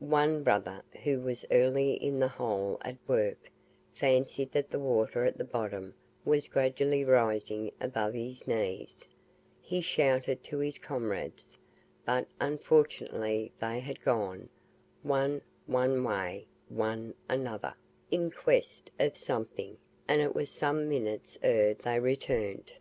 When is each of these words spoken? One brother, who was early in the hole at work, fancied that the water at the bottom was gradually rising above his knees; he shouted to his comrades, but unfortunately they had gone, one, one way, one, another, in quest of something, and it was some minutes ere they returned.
One 0.00 0.42
brother, 0.42 0.82
who 1.04 1.20
was 1.20 1.44
early 1.52 1.92
in 1.92 2.18
the 2.18 2.26
hole 2.26 2.78
at 2.82 2.96
work, 3.06 3.48
fancied 3.94 4.50
that 4.50 4.70
the 4.72 4.78
water 4.80 5.24
at 5.24 5.38
the 5.38 5.44
bottom 5.44 5.94
was 6.24 6.48
gradually 6.48 7.04
rising 7.04 7.70
above 7.80 8.12
his 8.14 8.44
knees; 8.48 9.06
he 9.62 9.80
shouted 9.80 10.42
to 10.42 10.58
his 10.58 10.78
comrades, 10.78 11.60
but 12.04 12.26
unfortunately 12.40 13.52
they 13.60 13.78
had 13.78 14.02
gone, 14.02 14.48
one, 15.04 15.42
one 15.66 16.02
way, 16.02 16.48
one, 16.68 17.14
another, 17.28 17.74
in 18.10 18.32
quest 18.32 18.90
of 18.98 19.16
something, 19.16 19.76
and 20.08 20.20
it 20.20 20.34
was 20.34 20.50
some 20.50 20.88
minutes 20.88 21.38
ere 21.40 21.74
they 21.74 22.00
returned. 22.00 22.72